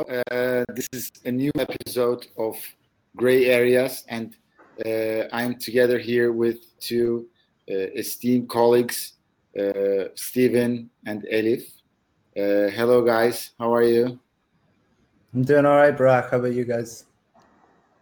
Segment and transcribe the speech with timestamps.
[0.00, 2.56] Hello, uh, this is a new episode of
[3.16, 4.34] Gray Areas, and
[4.86, 7.26] uh, I'm together here with two
[7.70, 9.14] uh, esteemed colleagues,
[9.58, 11.64] uh, Stephen and Elif.
[12.34, 13.50] Uh, hello, guys.
[13.58, 14.18] How are you?
[15.34, 16.30] I'm doing all right, Brock.
[16.30, 17.04] How about you guys?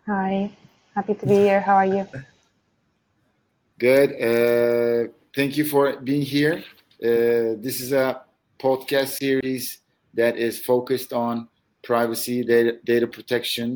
[0.07, 0.53] Hi,
[0.95, 1.61] happy to be here.
[1.61, 2.07] How are you?
[3.79, 4.11] Good.
[4.23, 6.63] Uh, thank you for being here.
[7.01, 8.23] this is a
[8.61, 9.81] podcast series
[10.15, 11.49] that is focused on
[11.89, 13.69] privacy, data, data protection,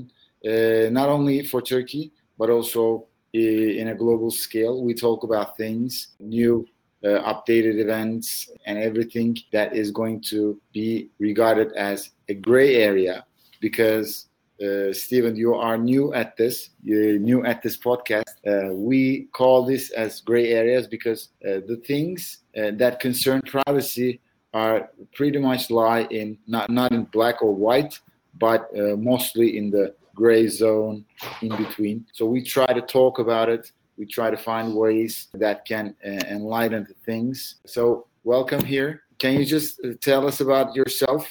[0.47, 4.85] uh, not only for Turkey, but also in a global scale.
[4.85, 6.67] We talk about things, new
[7.03, 13.25] uh, updated events, and everything that is going to be regarded as a gray area
[13.61, 14.29] because.
[14.63, 18.35] Uh, Stephen, you are new at this, You're new at this podcast.
[18.47, 22.21] Uh, we call this as gray areas because uh, the things
[22.57, 24.21] uh, that concern privacy
[24.55, 27.99] are pretty much lie in not not in black or white,
[28.39, 31.05] but uh, mostly in the gray zone
[31.41, 32.07] in between.
[32.13, 33.73] So we try to talk about it.
[33.97, 37.57] We try to find ways that can uh, enlighten things.
[37.67, 39.03] So welcome here.
[39.19, 41.29] Can you just uh, tell us about yourself?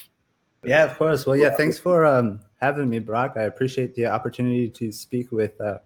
[0.64, 1.26] Yeah, of course.
[1.26, 3.34] Well, yeah, thanks for um, having me, Brock.
[3.36, 5.80] I appreciate the opportunity to speak with uh,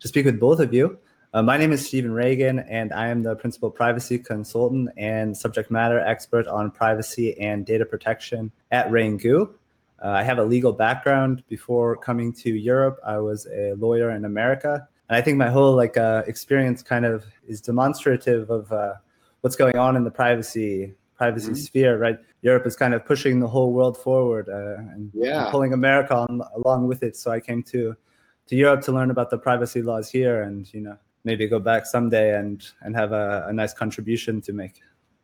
[0.00, 0.98] to speak with both of you.
[1.34, 5.70] Uh, my name is Stephen Reagan, and I am the principal privacy consultant and subject
[5.70, 9.48] matter expert on privacy and data protection at Wrangu.
[10.04, 11.42] Uh, I have a legal background.
[11.48, 15.74] Before coming to Europe, I was a lawyer in America, and I think my whole
[15.74, 18.94] like uh, experience kind of is demonstrative of uh,
[19.40, 21.54] what's going on in the privacy privacy mm-hmm.
[21.54, 21.98] sphere.
[21.98, 25.44] Right, Europe is kind of pushing the whole world forward uh, and, yeah.
[25.44, 27.16] and pulling America on, along with it.
[27.16, 27.96] So I came to
[28.48, 31.86] to Europe to learn about the privacy laws here, and you know maybe go back
[31.86, 34.80] someday and and have a, a nice contribution to make.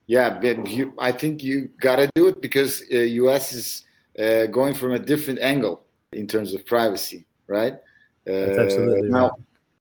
[0.06, 3.52] Yeah, but you, I think you got to do it because uh, U.S.
[3.52, 3.84] is
[4.18, 7.76] uh, going from a different angle in terms of privacy, right?
[8.24, 9.40] That's absolutely now, right.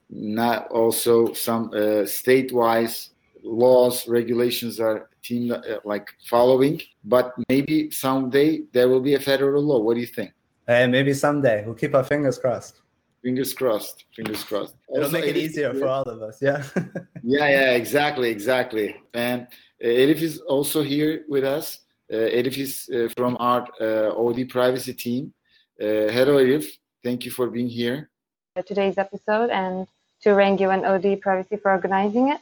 [0.09, 3.11] Not also some uh, state-wise
[3.43, 9.63] laws, regulations are team uh, like following, but maybe someday there will be a federal
[9.63, 9.79] law.
[9.79, 10.31] What do you think?
[10.65, 11.65] Hey, maybe someday.
[11.65, 12.81] We'll keep our fingers crossed.
[13.23, 14.05] Fingers crossed.
[14.15, 14.75] Fingers crossed.
[14.89, 16.41] It'll also, make it easier for all of us.
[16.41, 16.63] Yeah.
[17.23, 18.95] yeah, yeah, exactly, exactly.
[19.13, 19.41] And
[19.83, 21.79] uh, Elif is also here with us.
[22.11, 25.33] Uh, Elif is uh, from our uh, OD privacy team.
[25.81, 26.65] Uh, hello, Elif.
[27.03, 28.09] Thank you for being here.
[28.65, 29.87] Today's episode and
[30.21, 32.39] to Wrangu and OD Privacy for organizing it.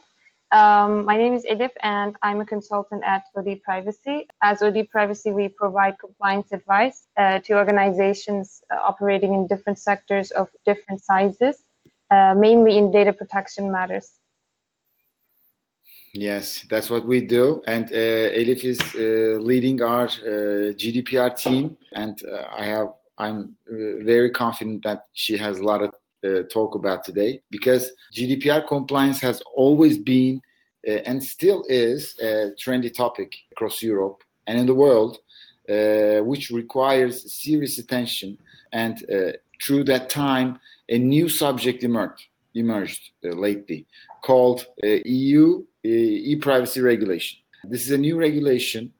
[0.56, 4.26] Um, my name is Elif, and I'm a consultant at OD Privacy.
[4.42, 10.30] As OD Privacy, we provide compliance advice uh, to organizations uh, operating in different sectors
[10.30, 11.56] of different sizes,
[12.10, 14.12] uh, mainly in data protection matters.
[16.14, 17.62] Yes, that's what we do.
[17.66, 22.16] And uh, Elif is uh, leading our uh, GDPR team, and
[22.56, 25.90] I have I'm very confident that she has a lot of
[26.26, 30.45] uh, talk about today because GDPR compliance has always been uh,
[30.86, 35.18] and still is a trendy topic across Europe and in the world,
[35.68, 38.38] uh, which requires serious attention.
[38.72, 39.32] And uh,
[39.62, 43.86] through that time, a new subject emerged, emerged uh, lately
[44.22, 47.38] called uh, EU e-privacy regulation.
[47.64, 48.92] This is a new regulation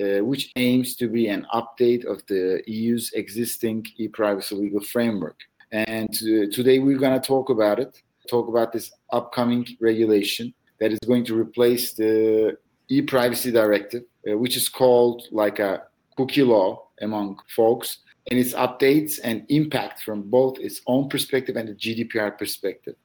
[0.00, 5.38] uh, which aims to be an update of the EU's existing e-privacy legal framework.
[5.70, 10.90] And uh, today we're going to talk about it, talk about this upcoming regulation that
[10.92, 12.56] is going to replace the
[12.88, 15.84] e-privacy directive, uh, which is called like a
[16.16, 17.98] cookie law among folks,
[18.28, 22.96] and its updates and impact from both its own perspective and the GDPR perspective.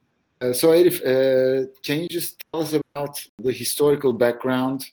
[0.41, 4.83] Uh, so, Elif, uh, can you just tell us about the historical background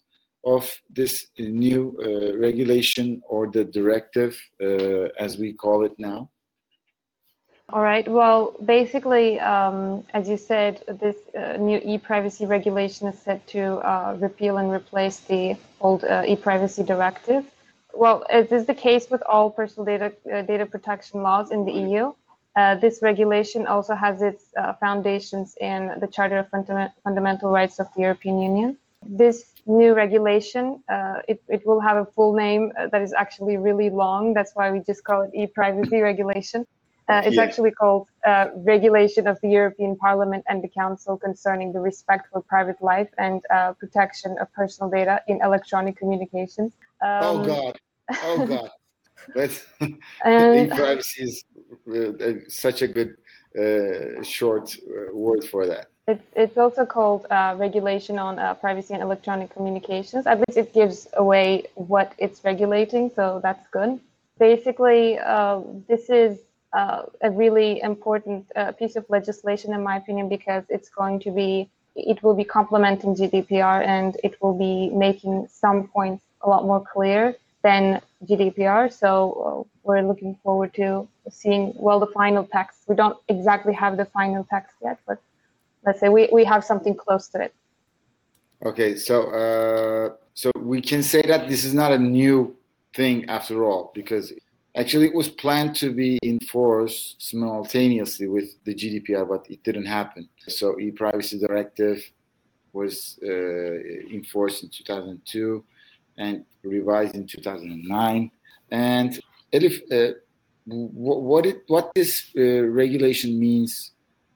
[0.45, 6.28] of this new uh, regulation or the directive, uh, as we call it now?
[7.74, 8.06] All right.
[8.06, 14.16] Well, basically, um, as you said, this uh, new e-privacy regulation is set to uh,
[14.21, 17.44] repeal and replace the old uh, e-privacy directive.
[17.92, 21.72] Well, as is the case with all personal data uh, data protection laws in the
[21.72, 22.12] EU,
[22.54, 27.80] uh, this regulation also has its uh, foundations in the Charter of Fundament Fundamental Rights
[27.80, 28.78] of the European Union.
[29.04, 30.80] This new regulation,
[31.27, 34.32] it, it will have a full name that is actually really long.
[34.32, 36.65] That's why we just call it e-privacy regulation.
[37.09, 37.42] Uh, it's yeah.
[37.42, 42.41] actually called uh, Regulation of the European Parliament and the Council concerning the respect for
[42.41, 46.72] private life and uh, protection of personal data in electronic communications.
[47.03, 47.80] Oh, um, oh God!
[48.22, 48.71] Oh God!
[49.34, 49.66] That's
[50.24, 51.45] and, privacy is
[51.95, 53.16] uh, such a good
[53.59, 55.86] uh, short uh, word for that.
[56.09, 60.27] It's, it's also called Regulation on Privacy and Electronic Communications.
[60.27, 64.01] At least it gives away what it's regulating, so that's good.
[64.39, 66.41] basically, uh, this is
[66.74, 71.30] uh, a really important uh, piece of legislation, in my opinion, because it's going to
[71.30, 76.65] be, it will be complementing GDPR and it will be making some points a lot
[76.65, 78.92] more clear than GDPR.
[78.92, 79.10] So
[79.47, 82.80] uh, we're looking forward to seeing, well, the final text.
[82.88, 85.18] We don't exactly have the final text yet, but
[85.86, 87.54] let's say we, we have something close to it.
[88.65, 92.56] Okay, so uh, so we can say that this is not a new
[92.94, 94.32] thing after all, because
[94.76, 100.28] actually it was planned to be enforced simultaneously with the GDPR, but it didn't happen.
[100.48, 102.03] So e-privacy directive
[102.72, 103.26] was uh,
[104.12, 105.65] enforced in 2002
[106.18, 108.30] and revised in 2009.
[108.71, 109.21] And
[109.53, 110.15] Elif, uh,
[110.66, 113.92] what it, what this uh, regulation means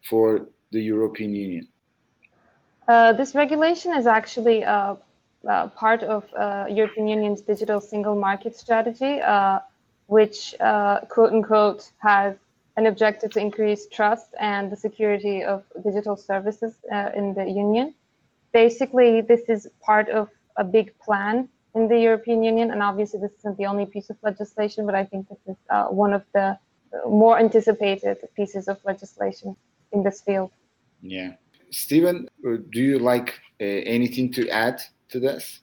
[0.08, 1.69] for the European Union?
[2.87, 4.94] Uh, this regulation is actually uh,
[5.49, 6.25] uh, part of
[6.70, 9.20] European Union's digital single market strategy,
[10.08, 10.55] uh, which
[11.08, 12.37] quote unquote has
[12.76, 16.75] an objective to increase trust and the security of digital services
[17.14, 17.94] in the Union.
[18.52, 23.32] Basically, this is part of a big plan in the European Union, and obviously this
[23.38, 25.56] isn't the only piece of legislation, but I think this is
[25.90, 26.58] one of the
[27.06, 29.56] more anticipated pieces of legislation
[29.93, 30.50] in this field.
[31.02, 31.34] Yeah.
[31.70, 35.60] Stephen, do you like uh, anything to add to this?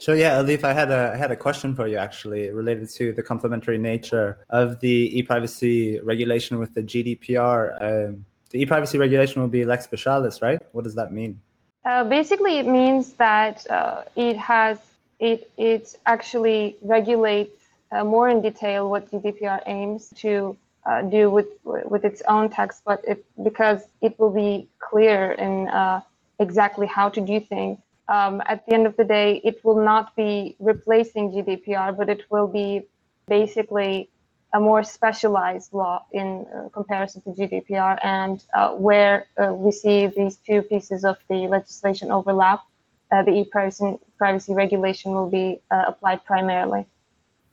[0.00, 3.12] So yeah, Elif, I had a I had a question for you actually related to
[3.12, 7.60] the complementary nature of the e-privacy regulation with the GDPR.
[7.80, 10.60] Um, the e-privacy regulation will be lex specialis, right?
[10.72, 11.40] What does that mean?
[11.84, 14.78] Uh, basically, it means that uh, it has
[15.20, 17.56] it it actually regulates
[17.92, 20.56] uh, more in detail what GDPR aims to
[20.86, 25.68] uh, do with with its own text, but it because it will be clear in
[25.68, 26.00] uh,
[26.40, 27.78] exactly how to do things.
[28.08, 32.24] Um, at the end of the day, it will not be replacing GDPR, but it
[32.30, 32.82] will be
[33.26, 34.10] basically
[34.52, 37.98] a more specialized law in uh, comparison to GDPR.
[38.04, 42.62] And uh, where uh, we see these two pieces of the legislation overlap,
[43.10, 46.86] uh, the e-privacy privacy regulation will be applied primarily.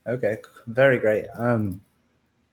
[0.07, 0.37] Okay,
[0.67, 1.25] very great.
[1.37, 1.81] Um,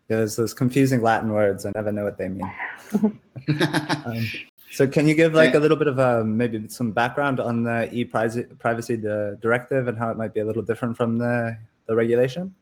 [0.08, 1.66] there's those confusing Latin words.
[1.66, 2.50] I never know what they mean.
[2.92, 4.26] um,
[4.70, 7.62] so can you give like a little bit of a, um, maybe some background on
[7.62, 11.56] the e-privacy directive and how it might be a little different from the,
[11.86, 12.54] the regulation?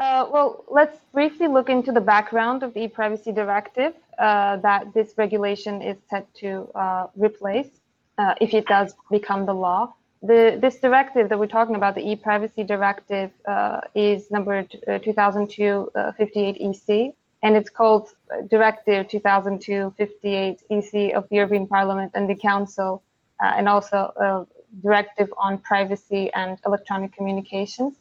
[0.00, 5.14] Uh, well, let's briefly look into the background of the e-privacy directive uh, that this
[5.16, 7.68] regulation is set to uh, replace
[8.18, 9.94] uh, if it does become the law.
[10.22, 16.10] The, this directive that we're talking about, the e-privacy directive, uh, is number 2002-58 uh,
[16.70, 17.14] EC,
[17.44, 18.08] and it's called
[18.48, 23.02] Directive 2002-58 EC of the European Parliament and the Council,
[23.40, 24.46] uh, and also a
[24.82, 27.94] directive on privacy and electronic communications.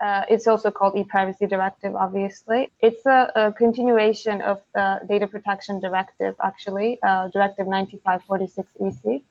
[0.00, 2.70] Uh, it's also called e-privacy directive, obviously.
[2.80, 9.22] It's a, a, continuation of the data protection directive, actually, uh, Directive 9546 EC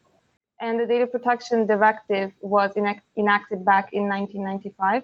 [0.63, 5.04] and the Data Protection Directive was enact- enacted back in 1995.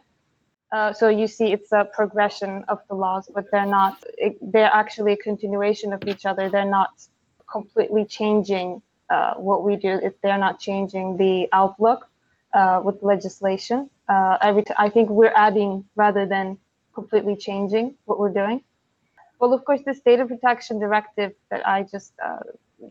[0.71, 4.03] Uh, so you see, it's a progression of the laws, but they're not.
[4.41, 6.49] They're actually a continuation of each other.
[6.49, 6.91] They're not
[7.51, 9.99] completely changing uh, what we do.
[10.03, 12.07] If they're not changing the outlook
[12.53, 16.57] uh, with legislation, uh, every t- I think we're adding rather than
[16.93, 18.61] completely changing what we're doing.
[19.39, 22.39] Well, of course, this data protection directive that I just uh,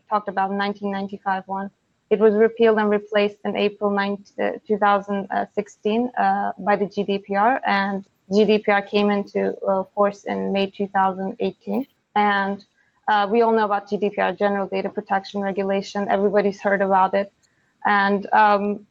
[0.09, 1.71] talked about, 1995 one,
[2.09, 8.05] it was repealed and replaced in April 9, uh, 2016 uh, by the GDPR, and
[8.31, 11.85] GDPR came into uh, force in May 2018.
[12.15, 12.65] And
[13.07, 16.07] uh, we all know about GDPR, General Data Protection Regulation.
[16.09, 17.31] Everybody's heard about it.
[17.85, 18.85] And um,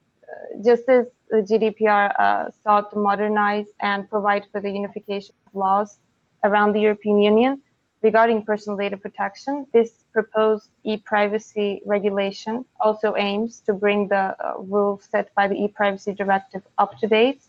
[0.64, 5.98] just as the GDPR uh, sought to modernize and provide for the unification of laws
[6.44, 7.60] around the European Union,
[8.02, 15.08] regarding personal data protection, this proposed e-privacy regulation also aims to bring the uh, rules
[15.10, 17.42] set by the e-privacy directive up to date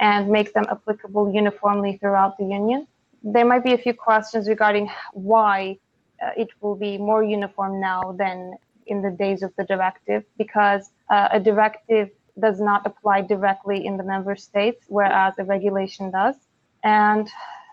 [0.00, 2.86] and make them applicable uniformly throughout the union.
[3.22, 5.78] There might be a few questions regarding why
[6.20, 8.54] uh, it will be more uniform now than
[8.86, 13.96] in the days of the directive, because uh, a directive does not apply directly in
[13.96, 16.34] the member states, whereas a regulation does.
[16.82, 17.28] And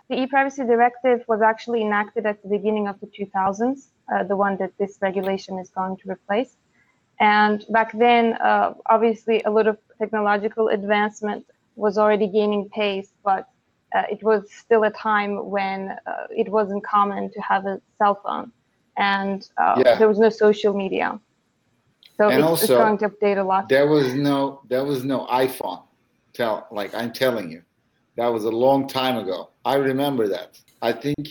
[0.10, 4.58] the e-privacy directive was actually enacted at the beginning of the 2000s, uh, the one
[4.58, 6.58] that this regulation is going to replace.
[7.20, 13.48] And back then, uh, obviously, a lot of technological advancement was already gaining pace, but
[13.94, 18.20] uh, it was still a time when uh, it wasn't common to have a cell
[18.24, 18.52] phone,
[18.98, 19.96] and uh, yeah.
[19.96, 21.20] there was no social media.
[22.18, 23.70] So and it's, also, it's going to update a lot.
[23.70, 25.84] There was no, there was no iPhone.
[26.34, 27.64] Tell, like I'm telling you,
[28.16, 30.60] that was a long time ago I remember that.
[30.82, 31.24] I think,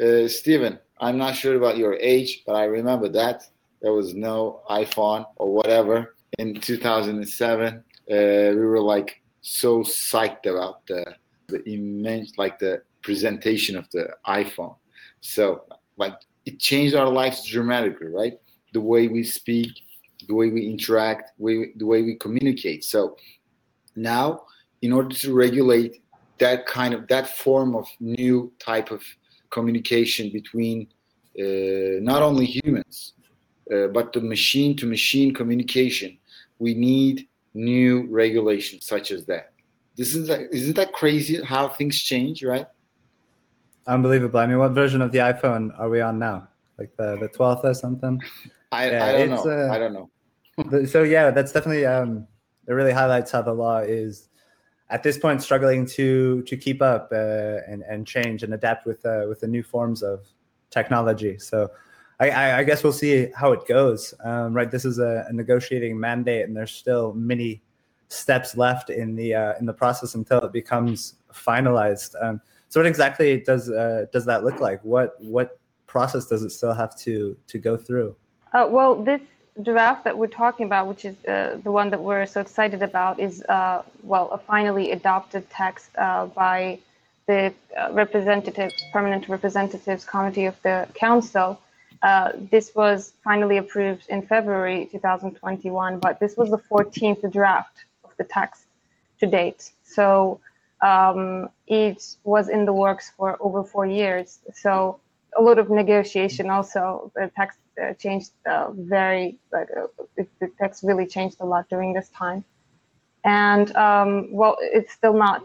[0.00, 3.42] uh, Steven, I'm not sure about your age, but I remember that.
[3.82, 7.74] There was no iPhone or whatever in 2007.
[7.74, 11.04] Uh, we were like so psyched about the
[11.48, 14.76] the immense like the presentation of the iPhone.
[15.20, 15.64] So
[15.98, 16.14] like
[16.46, 18.38] it changed our lives dramatically, right?
[18.72, 19.72] The way we speak,
[20.28, 22.84] the way we interact, way, the way we communicate.
[22.84, 23.18] So
[23.96, 24.44] now,
[24.80, 26.01] in order to regulate
[26.42, 29.02] that kind of that form of new type of
[29.50, 30.88] communication between
[31.38, 33.12] uh, not only humans
[33.72, 36.18] uh, but the machine to machine communication,
[36.58, 39.52] we need new regulations such as that.
[39.96, 42.66] This is like, isn't that crazy how things change, right?
[43.86, 44.40] Unbelievable.
[44.40, 46.48] I mean, what version of the iPhone are we on now?
[46.78, 48.20] Like the the twelfth or something?
[48.72, 49.44] I, yeah, I don't know.
[49.44, 50.08] Uh, I don't know.
[50.86, 52.26] so yeah, that's definitely um,
[52.66, 52.72] it.
[52.72, 54.28] Really highlights how the law is
[54.92, 59.04] at this point struggling to to keep up uh, and and change and adapt with
[59.04, 60.26] uh, with the new forms of
[60.70, 61.38] technology.
[61.38, 61.70] So.
[62.20, 64.14] I, I, guess we'll see how it goes.
[64.22, 67.62] Um, right, this is a, a, negotiating mandate, and there's still many
[68.06, 72.14] steps left in the uh, in the process until it becomes finalized.
[72.22, 74.80] Um, so, what exactly does uh, does that look like?
[74.84, 75.58] What what
[75.88, 78.14] process does it still have to to go through?
[78.52, 79.20] Uh, well, this
[79.60, 83.20] draft that we're talking about, which is uh, the one that we're so excited about,
[83.20, 86.78] is uh, well a finally adopted text uh, by
[87.26, 87.52] the
[87.92, 91.60] representatives, permanent representatives committee of the council.
[92.02, 98.10] Uh, this was finally approved in February 2021, but this was the 14th draft of
[98.16, 98.64] the text
[99.20, 99.70] to date.
[99.84, 100.40] So
[100.82, 104.40] um, it was in the works for over four years.
[104.54, 104.98] So
[105.38, 107.12] a lot of negotiation also.
[107.14, 109.86] The text uh, changed uh, very, like, uh,
[110.40, 112.44] the text really changed a lot during this time.
[113.24, 115.44] And um, well, it's still not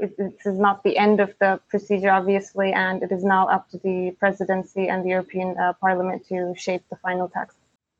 [0.00, 3.70] it, this is not the end of the procedure, obviously, and it is now up
[3.70, 7.56] to the presidency and the European uh, Parliament to shape the final text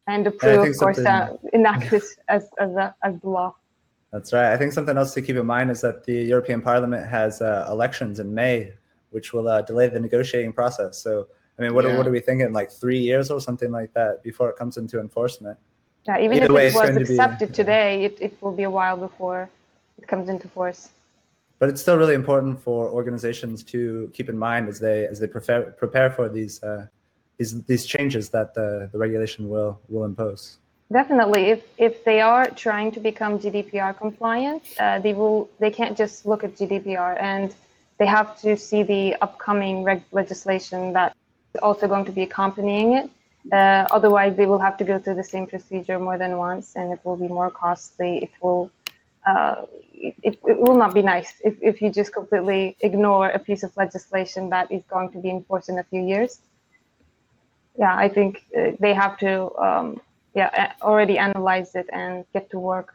[0.07, 3.55] and approve, of course, uh, enact it as as, a, as the law.
[4.13, 4.53] That's right.
[4.53, 7.67] I think something else to keep in mind is that the European Parliament has uh,
[7.71, 8.73] elections in May,
[9.11, 10.99] which will uh, delay the negotiating process.
[10.99, 11.29] So,
[11.59, 11.97] I mean, what, yeah.
[11.97, 12.53] what are we thinking?
[12.53, 15.59] Like three years or something like that before it comes into enforcement?
[16.07, 18.97] Yeah, even Either if it was accepted be, today, it, it will be a while
[18.97, 19.49] before
[19.99, 20.89] it comes into force
[21.63, 25.29] but it's still really important for organizations to keep in mind as they as they
[25.29, 26.89] prepare prepare for these uh,
[27.39, 30.59] these these changes that the, the regulation will will impose.
[30.91, 35.97] Definitely, if if they are trying to become GDPR compliant, uh, they will they can't
[35.97, 37.55] just look at GDPR and
[37.99, 41.15] they have to see the upcoming reg- legislation that
[41.61, 43.11] also going to be accompanying it.
[43.53, 46.93] Uh, otherwise, they will have to go through the same procedure more than once, and
[46.93, 48.19] it will be more costly.
[48.19, 48.71] It will
[49.27, 53.63] uh, it, it, will not be nice if, if you just completely ignore a piece
[53.63, 56.41] of legislation that is going to be enforced in a few years.
[57.79, 60.01] Yeah, I think uh, they have to um,
[60.35, 62.93] yeah already analyze it and get to work.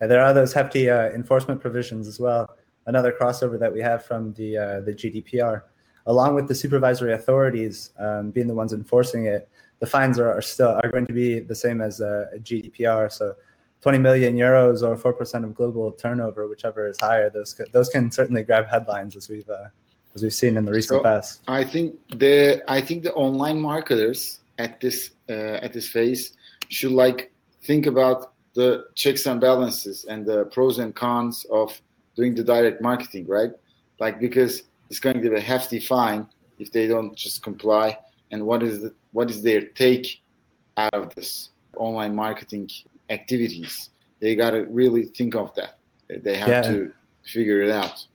[0.00, 2.56] There are those hefty uh, enforcement provisions as well.
[2.86, 5.62] Another crossover that we have from the uh, the GDPR,
[6.06, 9.48] along with the supervisory authorities um, being the ones enforcing it,
[9.80, 13.10] the fines are, are still are going to be the same as uh, GDPR.
[13.10, 13.34] So
[13.82, 18.42] 20 million euros or 4% of global turnover, whichever is higher, those those can certainly
[18.42, 19.68] grab headlines as we've uh,
[20.14, 21.40] as we've seen in the recent so past.
[21.48, 26.36] I think the I think the online marketers at this uh, at this phase
[26.68, 31.80] should like think about the checks and balances and the pros and cons of
[32.16, 33.52] doing the direct marketing, right?
[33.98, 36.26] Like because it's going to be a hefty fine
[36.58, 37.96] if they don't just comply.
[38.32, 40.20] And what is the, what is their take
[40.76, 42.68] out of this online marketing
[43.10, 43.90] activities.
[44.20, 45.78] They got to really think of that.
[46.08, 46.62] They have yeah.
[46.62, 46.92] to
[47.24, 48.06] figure it out.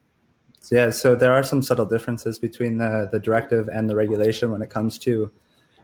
[0.72, 4.62] Yeah, so there are some subtle differences between the, the directive and the regulation when
[4.62, 5.32] it comes to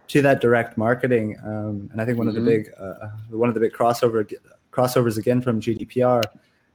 [0.08, 1.38] to that direct marketing.
[1.46, 2.38] Um, and I think one mm-hmm.
[2.38, 2.64] of the mm-hmm.
[2.64, 4.30] big uh, one of the big crossover
[4.72, 6.24] crossovers again from GDPR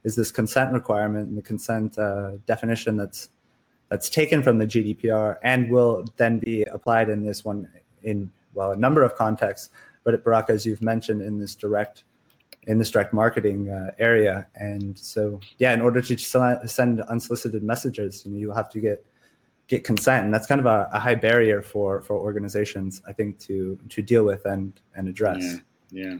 [0.03, 3.29] is this consent requirement and the consent uh, definition that's
[3.89, 7.67] that's taken from the GDPR and will then be applied in this one
[8.03, 9.69] in well a number of contexts.
[10.03, 12.03] But Barak, as you've mentioned, in this direct
[12.67, 14.45] in this direct marketing uh, area.
[14.55, 19.05] And so, yeah, in order to send unsolicited messages, you know, you have to get
[19.67, 23.39] get consent, and that's kind of a, a, high barrier for for organizations, I think,
[23.39, 25.43] to to deal with and and address.
[25.91, 26.03] Yeah.
[26.03, 26.17] yeah.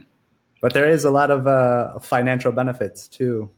[0.60, 3.48] But there is a lot of uh, financial benefits too,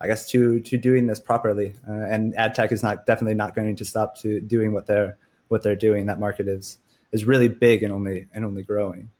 [0.00, 1.74] I guess, to to doing this properly.
[1.88, 5.16] Uh, and ad tech is not definitely not going to stop to doing what they're
[5.48, 6.06] what they're doing.
[6.06, 6.78] That market is
[7.12, 9.10] is really big and only and only growing.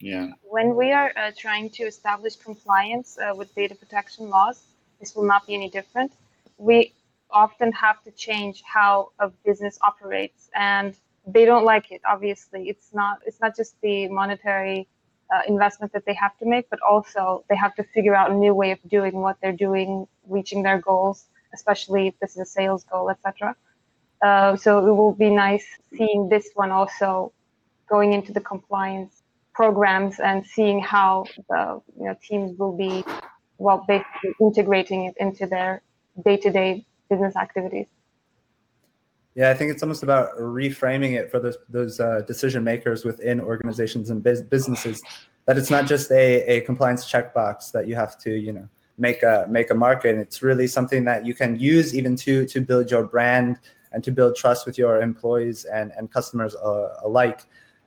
[0.00, 0.32] Yeah.
[0.42, 4.64] When we are uh, trying to establish compliance uh, with data protection laws,
[4.98, 6.12] this will not be any different.
[6.58, 6.92] We
[7.30, 10.96] often have to change how a business operates, and
[11.26, 12.00] they don't like it.
[12.04, 14.88] Obviously, it's not it's not just the monetary
[15.32, 18.34] uh, investment that they have to make, but also they have to figure out a
[18.34, 22.46] new way of doing what they're doing, reaching their goals, especially if this is a
[22.46, 23.56] sales goal, etc.
[24.20, 27.32] Uh, so it will be nice seeing this one also
[27.88, 29.22] going into the compliance
[29.54, 33.04] programs and seeing how the you know, teams will be
[33.58, 35.82] well basically integrating it into their
[36.24, 37.86] day-to-day business activities.
[39.34, 43.40] Yeah, I think it's almost about reframing it for those those uh, decision makers within
[43.40, 45.02] organizations and biz- businesses
[45.46, 49.22] that it's not just a, a compliance checkbox that you have to you know make
[49.22, 50.16] a make a market.
[50.16, 53.58] It's really something that you can use even to to build your brand
[53.92, 57.42] and to build trust with your employees and and customers uh, alike.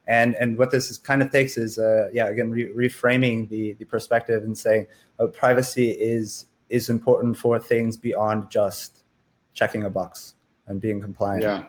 [0.07, 3.73] And and what this is kind of takes is uh, yeah again re- reframing the
[3.73, 4.87] the perspective and saying
[5.19, 9.03] oh, privacy is is important for things beyond just
[9.53, 10.34] checking a box
[10.67, 11.43] and being compliant.
[11.43, 11.63] Yeah,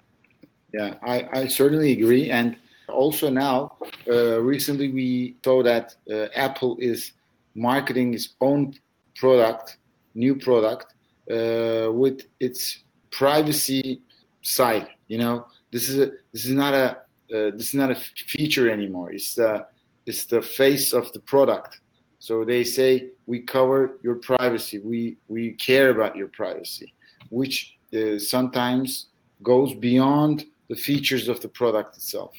[0.73, 2.31] yeah, I, I certainly agree.
[2.31, 2.57] And
[2.89, 3.77] also now,
[4.09, 7.13] uh, recently we saw that uh, Apple is
[7.55, 8.75] marketing its own
[9.15, 9.79] product,
[10.15, 10.95] new product,
[11.31, 14.03] uh, with its privacy
[14.43, 14.89] side.
[15.09, 16.99] You know, this is a this is not a
[17.35, 19.13] uh, this is not a feature anymore.
[19.13, 19.67] It's the
[20.07, 21.81] it's the face of the product.
[22.19, 24.79] So they say we cover your privacy.
[24.79, 26.95] We we care about your privacy,
[27.31, 29.07] which uh, sometimes
[29.43, 32.35] goes beyond the features of the product itself.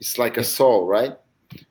[0.00, 1.16] It's like a soul, right?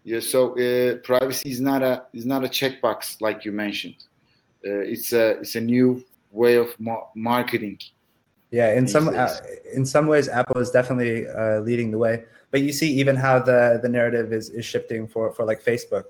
[0.03, 0.19] Yeah.
[0.19, 4.03] So uh, privacy is not a is not a checkbox like you mentioned.
[4.65, 7.79] Uh, it's a it's a new way of ma- marketing.
[8.51, 9.29] Yeah, in some uh,
[9.73, 12.25] in some ways, Apple is definitely uh, leading the way.
[12.51, 16.03] But you see, even how the the narrative is is shifting for for like Facebook.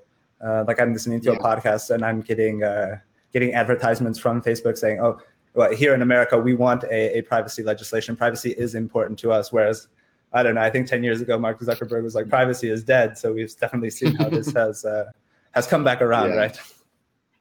[0.44, 1.36] Uh, like I'm listening to yeah.
[1.36, 2.98] a podcast and I'm getting uh,
[3.32, 5.20] getting advertisements from Facebook saying, "Oh,
[5.54, 8.16] well, here in America, we want a, a privacy legislation.
[8.16, 9.88] Privacy is important to us." Whereas,
[10.32, 10.62] I don't know.
[10.62, 13.90] I think ten years ago, Mark Zuckerberg was like, "Privacy is dead." So we've definitely
[13.90, 15.10] seen how this has uh,
[15.52, 16.36] has come back around, yeah.
[16.36, 16.60] right?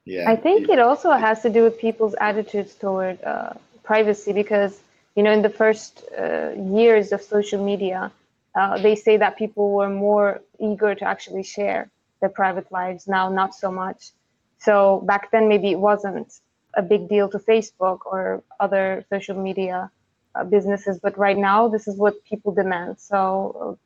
[0.05, 0.31] Yeah.
[0.31, 4.79] I think it also has to do with people's attitudes toward uh, privacy because
[5.15, 8.11] you know in the first uh, years of social media,
[8.55, 11.89] uh, they say that people were more eager to actually share
[12.21, 14.11] their private lives now not so much
[14.59, 16.39] so back then maybe it wasn't
[16.75, 19.91] a big deal to facebook or other social media
[20.35, 22.97] uh, businesses but right now this is what people demand.
[22.99, 23.77] So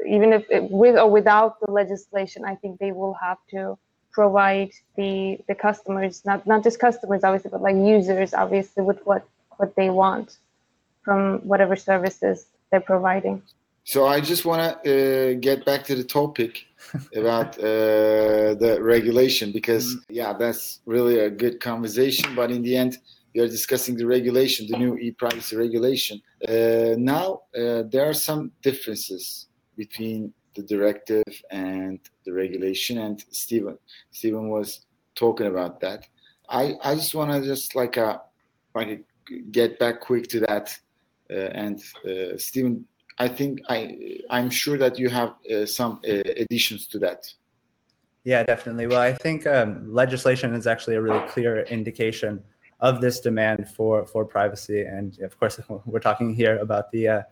[0.00, 3.76] uh, even if it, with or without the legislation i think they will have to
[4.12, 9.26] provide the the customers not not just customers obviously but like users obviously with what
[9.56, 10.38] what they want
[11.04, 13.42] from whatever services they're providing.
[13.84, 16.66] So I just want to uh, get back to the topic
[17.16, 20.14] about uh, the regulation because mm-hmm.
[20.14, 22.34] yeah, that's really a good conversation.
[22.34, 22.98] But in the end,
[23.34, 26.20] we are discussing the regulation, the new e-privacy regulation.
[26.48, 33.78] Uh, now uh, there are some differences between the directive and the regulation, and Stephen
[34.10, 36.06] Stephen was talking about that.
[36.48, 38.18] I I just want to just like a uh,
[38.74, 39.04] like
[39.50, 40.76] get back quick to that,
[41.30, 41.80] uh, and
[42.40, 42.86] Stephen
[43.18, 47.32] I think I I'm sure that you have uh, some uh, additions to that.
[48.24, 48.86] Yeah, definitely.
[48.86, 52.42] Well, I think um, legislation is actually a really clear indication
[52.80, 57.22] of this demand for for privacy, and of course, we're talking here about the uh,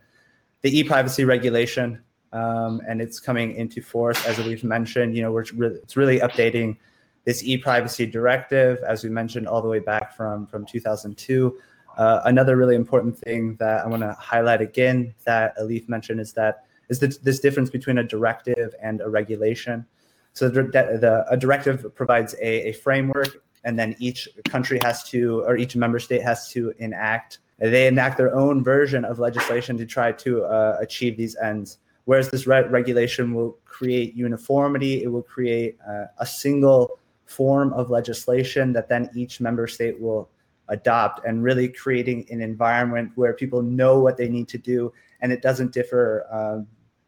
[0.61, 2.01] the e-privacy regulation,
[2.33, 5.15] um, and it's coming into force as we've mentioned.
[5.15, 6.77] You know, we're re- it's really updating
[7.23, 11.57] this e-privacy directive, as we mentioned, all the way back from from 2002.
[11.97, 16.31] Uh, another really important thing that I want to highlight again that Elif mentioned is
[16.33, 19.85] that is the, this difference between a directive and a regulation.
[20.33, 25.41] So the, the a directive provides a, a, framework, and then each country has to,
[25.41, 27.39] or each member state has to enact.
[27.57, 31.79] They enact their own version of legislation to try to uh, achieve these ends.
[32.05, 37.89] Whereas this re- regulation will create uniformity, it will create uh, a single form of
[37.89, 40.29] legislation that then each member state will
[40.69, 45.31] adopt and really creating an environment where people know what they need to do and
[45.31, 46.59] it doesn't differ uh,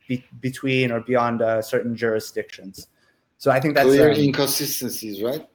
[0.07, 2.87] be- between or beyond uh, certain jurisdictions.
[3.37, 5.47] So I think that's clear um, inconsistencies, right?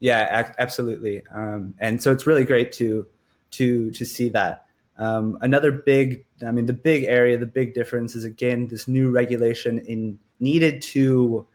[0.00, 1.22] Yeah, ac- absolutely.
[1.32, 3.06] Um, and so it's really great to
[3.52, 4.66] to to see that.
[4.96, 9.10] Um, another big, I mean, the big area, the big difference is again this new
[9.10, 11.46] regulation in needed to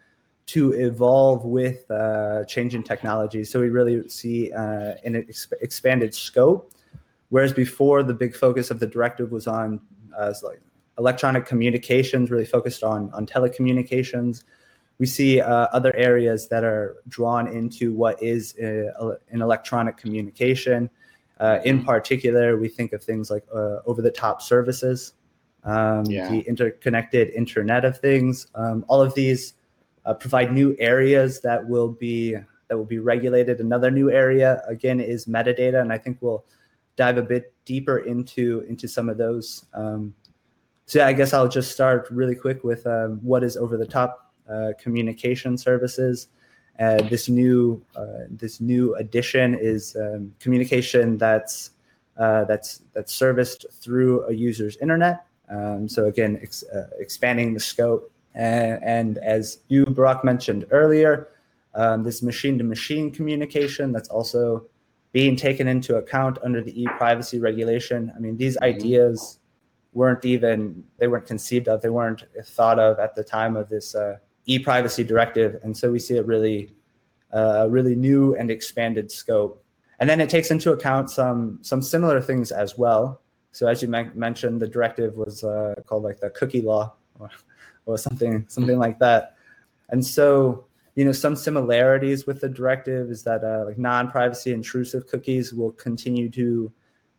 [0.53, 3.43] to evolve with uh, changing technology.
[3.43, 6.73] So we really see uh, an ex- expanded scope,
[7.29, 9.79] whereas before the big focus of the directive was on
[10.17, 10.61] uh, like
[10.97, 14.43] electronic communications, really focused on on telecommunications.
[14.97, 19.95] We see uh, other areas that are drawn into what is a, uh, an electronic
[19.97, 20.89] communication.
[21.39, 25.13] Uh, in particular, we think of things like uh, over-the-top services,
[25.63, 26.27] um, yeah.
[26.29, 28.47] the interconnected Internet of Things.
[28.55, 29.53] Um, all of these
[30.05, 32.35] uh, provide new areas that will be
[32.67, 33.59] that will be regulated.
[33.59, 36.45] Another new area again is metadata, and I think we'll
[36.95, 39.65] dive a bit deeper into into some of those.
[39.73, 40.13] Um,
[40.85, 43.85] so yeah, I guess I'll just start really quick with um, what is over the
[43.85, 46.29] top uh, communication services.
[46.79, 51.71] Uh, this new uh, this new addition is um, communication that's
[52.17, 55.25] uh, that's that's serviced through a user's internet.
[55.49, 58.11] Um, so again, ex- uh, expanding the scope.
[58.35, 61.29] And, and, as you, Barak, mentioned earlier,
[61.75, 64.65] um, this machine-to-machine communication that's also
[65.11, 68.11] being taken into account under the e-privacy regulation.
[68.15, 68.65] I mean, these mm-hmm.
[68.65, 69.39] ideas
[69.93, 73.95] weren't even they weren't conceived of, they weren't thought of at the time of this
[73.95, 76.73] uh, e-privacy directive, and so we see a really,
[77.33, 79.63] uh, really new and expanded scope.
[79.99, 83.21] And then it takes into account some some similar things as well.
[83.51, 86.93] So as you mentioned, the directive was uh, called like the cookie law
[87.89, 89.35] or, something something like that.
[89.89, 95.07] And so you know some similarities with the directive is that uh, like non-privacy intrusive
[95.07, 96.71] cookies will continue to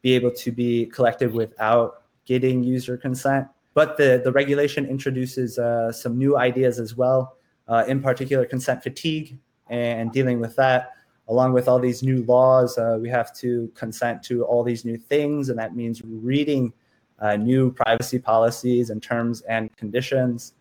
[0.03, 3.47] be able to be collected without getting user consent.
[3.75, 7.37] But the, the regulation introduces uh, some new ideas as well,
[7.69, 10.95] uh, in particular consent fatigue and dealing with that
[11.31, 14.99] along with all these new laws, uh, we have to consent to all these new
[14.99, 16.73] things, and that means reading
[17.21, 20.55] uh, new privacy policies and terms and conditions.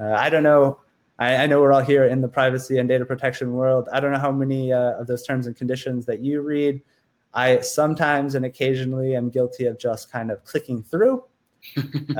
[0.00, 0.80] Uh, I don't know.
[1.18, 3.88] I, I, know we're all here in the privacy and data protection world.
[3.92, 6.80] I don't know how many uh, of those terms and conditions that you read.
[7.34, 11.24] I sometimes and occasionally am guilty of just kind of clicking through.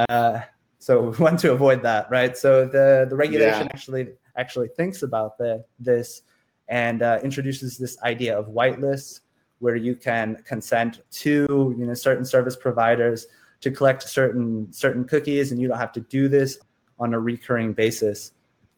[0.09, 0.41] Uh,
[0.79, 2.37] so we want to avoid that, right?
[2.37, 3.73] So the the regulation yeah.
[3.73, 6.23] actually actually thinks about the this
[6.69, 9.21] and uh, introduces this idea of whitelists
[9.59, 13.27] where you can consent to you know certain service providers
[13.61, 16.59] to collect certain certain cookies and you don't have to do this
[17.01, 18.33] on a recurring basis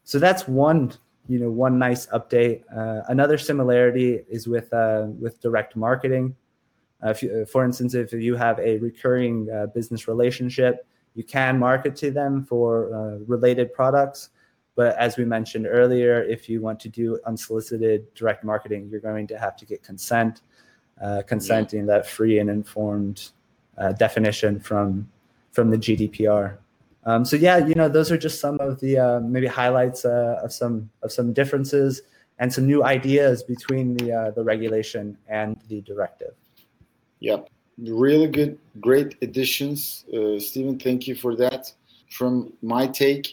[0.04, 0.92] so that's one
[1.28, 6.34] you know one nice update uh, another similarity is with uh, with direct marketing
[7.02, 11.94] uh, you, for instance if you have a recurring uh, business relationship you can market
[11.94, 14.30] to them for uh, related products
[14.74, 19.26] but as we mentioned earlier, if you want to do unsolicited direct marketing, you're going
[19.26, 20.40] to have to get consent,
[21.00, 21.86] uh, consenting yeah.
[21.86, 23.30] that free and informed
[23.76, 25.10] uh, definition from
[25.50, 26.56] from the GDPR.
[27.04, 30.40] Um, so yeah, you know, those are just some of the uh, maybe highlights uh,
[30.42, 32.02] of some of some differences
[32.38, 36.34] and some new ideas between the uh, the regulation and the directive.
[37.20, 40.78] Yep, really good, great additions, uh, Stephen.
[40.78, 41.72] Thank you for that.
[42.10, 43.26] From my take,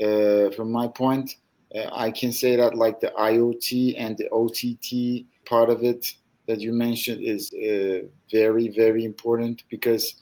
[0.00, 1.36] uh, from my point,
[1.74, 6.14] uh, I can say that like the IoT and the OTT part of it
[6.46, 7.50] that you mentioned is
[8.30, 10.14] very very important because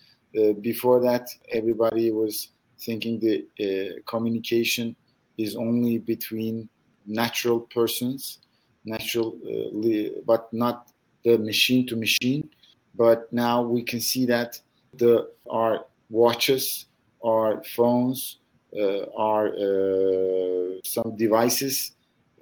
[0.62, 2.48] before that everybody was
[2.84, 4.94] thinking the uh, communication
[5.38, 6.68] is only between
[7.06, 8.40] natural persons,
[8.84, 10.88] natural, uh, but not
[11.24, 12.48] the machine to machine.
[12.94, 14.60] But now we can see that
[14.94, 16.86] the our watches,
[17.24, 18.38] our phones,
[18.78, 21.92] uh, are uh, some devices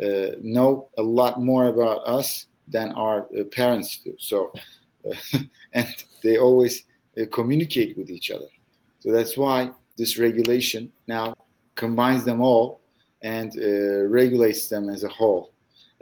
[0.03, 4.15] uh, know a lot more about us than our parents do.
[4.19, 4.51] So,
[5.75, 5.89] and
[6.23, 6.85] they always
[7.31, 8.47] communicate with each other.
[9.01, 11.35] So that's why this regulation now
[11.75, 12.81] combines them all
[13.23, 15.53] and uh, regulates them as a whole.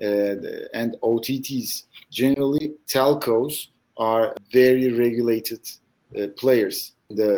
[0.01, 0.35] Uh,
[0.73, 5.61] and OTTs, generally, telcos are very regulated
[6.17, 7.29] uh, players in the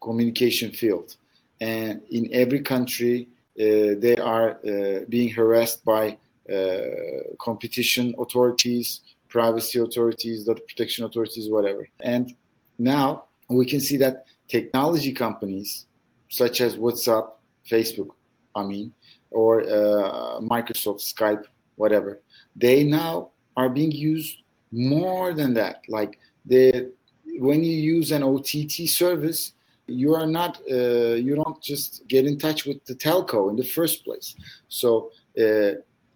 [0.00, 1.16] communication field
[1.62, 3.28] and in every country
[3.60, 6.16] uh, they are uh, being harassed by
[6.52, 6.78] uh,
[7.38, 11.88] competition authorities, privacy authorities, data protection authorities, whatever.
[12.00, 12.34] And
[12.78, 14.24] now we can see that
[14.56, 15.86] technology companies
[16.28, 17.26] such as WhatsApp,
[17.72, 18.10] Facebook,
[18.54, 18.92] I mean,
[19.30, 21.44] or uh, Microsoft, Skype,
[21.76, 22.20] whatever,
[22.54, 24.34] they now are being used
[24.70, 25.76] more than that.
[25.88, 26.88] Like they,
[27.46, 29.54] when you use an OTT service,
[29.86, 33.68] you are not uh, you don't just get in touch with the telco in the
[33.76, 34.36] first place
[34.68, 35.72] so uh,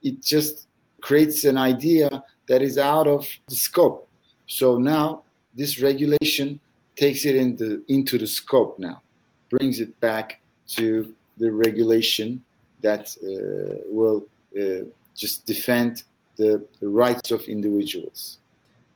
[0.09, 0.68] it just
[1.01, 2.09] creates an idea
[2.49, 4.09] that is out of the scope
[4.46, 5.22] so now
[5.55, 6.61] this regulation
[6.96, 9.00] takes it into into the scope now
[9.50, 12.42] brings it back to the regulation
[12.82, 14.26] that uh, will
[14.59, 16.02] uh, just defend
[16.37, 18.38] the, the rights of individuals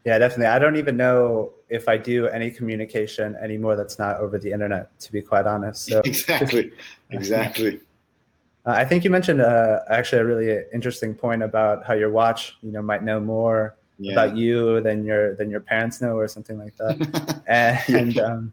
[0.05, 0.47] yeah, definitely.
[0.47, 4.99] I don't even know if I do any communication anymore that's not over the internet,
[5.01, 5.87] to be quite honest.
[5.87, 6.73] So exactly,
[7.11, 7.81] exactly.
[8.65, 12.57] Uh, I think you mentioned uh, actually a really interesting point about how your watch,
[12.63, 14.13] you know, might know more yeah.
[14.13, 17.43] about you than your than your parents know or something like that.
[17.89, 18.53] and um,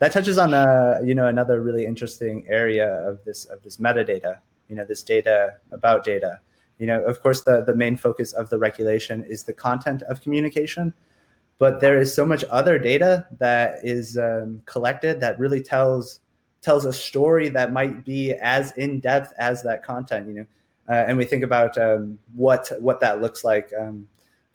[0.00, 4.38] that touches on a you know another really interesting area of this of this metadata.
[4.68, 6.40] You know, this data about data.
[6.78, 10.20] You know, of course, the the main focus of the regulation is the content of
[10.20, 10.92] communication,
[11.58, 16.20] but there is so much other data that is um, collected that really tells
[16.60, 20.28] tells a story that might be as in depth as that content.
[20.28, 20.46] You know,
[20.88, 23.72] uh, and we think about um, what what that looks like.
[23.78, 24.06] Um,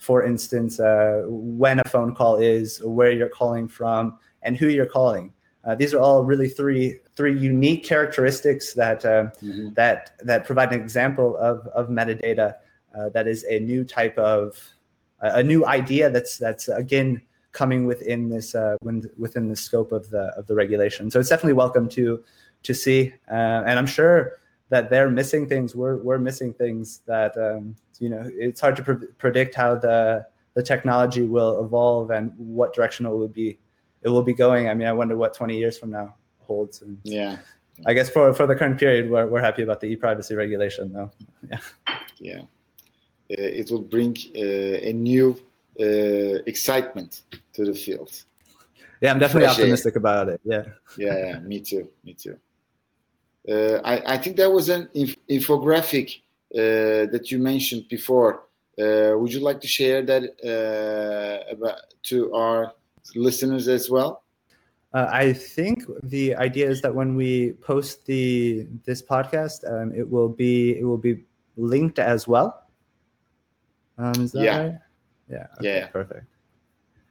[0.04, 4.86] for instance, uh, when a phone call is, where you're calling from, and who you're
[4.86, 5.32] calling.
[5.64, 9.70] Uh, these are all really three three unique characteristics that uh, mm-hmm.
[9.76, 12.56] that that provide an example of of metadata
[12.98, 14.60] uh, that is a new type of
[15.22, 17.22] a new idea that's that's again
[17.54, 18.76] coming within this uh,
[19.18, 21.10] within the scope of the of the regulation.
[21.10, 22.22] So it's definitely welcome to
[22.64, 24.40] to see, uh, and I'm sure
[24.70, 25.76] that they're missing things.
[25.76, 28.24] We're we're missing things that um, you know.
[28.48, 33.10] It's hard to pre- predict how the the technology will evolve and what direction it
[33.10, 33.58] will be
[34.04, 34.70] it will be going.
[34.70, 36.82] I mean, I wonder what 20 years from now holds.
[36.82, 37.38] And yeah.
[37.86, 41.12] I guess for, for the current period, we're, we're happy about the e-privacy regulation, though.
[41.50, 41.60] Yeah.
[42.20, 42.42] Yeah.
[43.32, 45.40] Uh, it will bring uh, a new
[45.80, 48.24] uh, excitement to the field.
[49.02, 50.00] Yeah, I'm definitely Fresh optimistic air.
[50.00, 50.42] about it.
[50.44, 50.64] Yeah.
[50.98, 51.90] Yeah, yeah, me too.
[52.04, 52.38] Me too.
[53.50, 56.22] Uh, I, I think that was an inf- infographic
[56.54, 58.44] that you mentioned before.
[58.80, 60.24] Uh, would you like to share that
[61.52, 62.74] about, to our
[63.16, 64.24] listeners as well?
[64.94, 70.08] Uh, I think the idea is that when we post the this podcast, um, it
[70.08, 71.24] will be it will be
[71.58, 72.68] linked as well.
[73.98, 74.58] Um, is that yeah.
[74.58, 74.76] right?
[75.30, 75.48] Yeah.
[75.60, 75.88] Okay, yeah.
[75.88, 76.26] Perfect.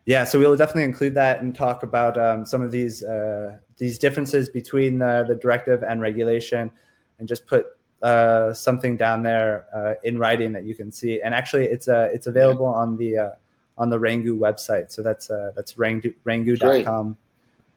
[0.04, 3.98] Yeah, so we'll definitely include that and talk about um, some of these uh, these
[3.98, 6.70] differences between the, the directive and regulation,
[7.18, 7.66] and just put
[8.02, 11.20] uh, something down there uh, in writing that you can see.
[11.20, 12.80] And actually, it's uh, it's available yeah.
[12.80, 13.30] on the uh,
[13.78, 14.92] on the Wrangu website.
[14.92, 17.16] So that's uh, that's wrangu, wrangu.com.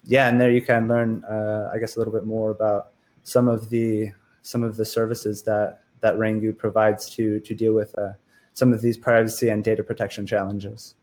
[0.03, 2.91] Yeah, and there you can learn, uh, I guess, a little bit more about
[3.23, 4.11] some of the
[4.41, 8.13] some of the services that that Wrangu provides to to deal with uh,
[8.53, 10.95] some of these privacy and data protection challenges.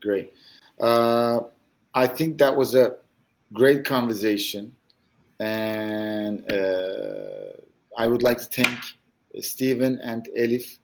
[0.00, 0.32] Great.
[0.80, 1.40] Uh,
[1.94, 2.96] I think that was a
[3.52, 4.72] great conversation,
[5.40, 7.35] and uh,
[7.96, 8.78] I would like to thank
[9.40, 10.78] Stephen and Elif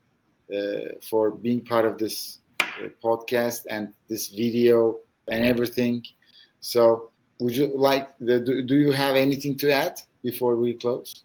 [0.55, 2.39] uh, for being part of this
[3.03, 4.99] podcast and this video
[5.29, 6.03] and everything.
[6.61, 8.09] So, would you like?
[8.19, 11.25] The, do, do you have anything to add before we close?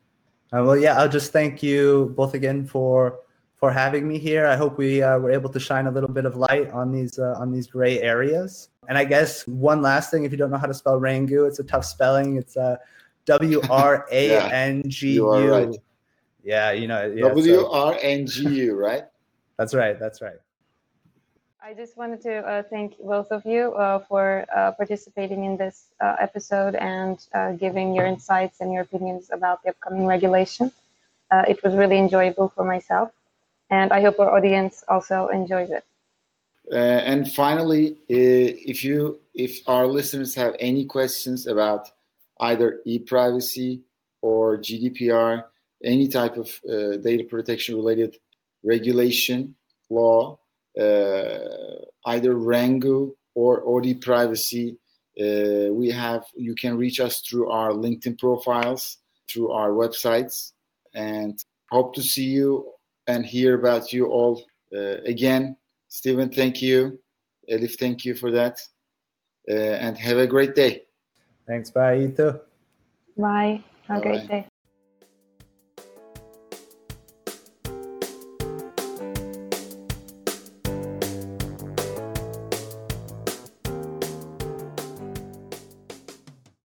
[0.54, 3.19] Uh, well, yeah, I'll just thank you both again for
[3.58, 4.45] for having me here.
[4.45, 7.19] I hope we uh, were able to shine a little bit of light on these
[7.19, 8.69] uh, on these gray areas.
[8.88, 11.60] And I guess one last thing, if you don't know how to spell Wrangu, it's
[11.60, 12.38] a tough spelling.
[12.38, 12.78] It's uh,
[13.27, 15.79] W R A N G U.
[16.43, 17.05] Yeah, you know.
[17.05, 19.03] Yeah, W R N G U, right?
[19.57, 19.99] That's right.
[19.99, 20.37] That's right.
[21.61, 25.87] I just wanted to uh, thank both of you uh, for uh, participating in this
[25.99, 30.71] uh, episode and uh, giving your insights and your opinions about the upcoming regulation.
[31.29, 33.11] Uh, it was really enjoyable for myself,
[33.69, 35.83] and I hope our audience also enjoys it.
[36.71, 41.91] and finally, if you, if our listeners have any questions about
[42.41, 43.82] either e-privacy
[44.21, 45.43] or GDPR,
[45.84, 46.50] any type of
[47.04, 48.17] data protection related
[48.63, 49.56] regulation
[49.89, 50.38] law,
[50.80, 54.78] uh, either Wrangu or OD Privacy.
[55.19, 58.97] Uh, we have you can reach us through our LinkedIn profiles,
[59.28, 60.52] through our websites,
[60.93, 62.71] and hope to see you
[63.08, 64.43] and hear about you all
[64.76, 65.56] uh, again.
[65.88, 67.00] Stephen, thank you.
[67.50, 68.62] Elif, thank you for that.
[69.50, 70.87] Uh, and have a great day.
[71.47, 71.71] Thanks.
[71.71, 72.39] Bye, you too.
[73.17, 73.63] Bye.
[73.88, 74.47] Have a great day.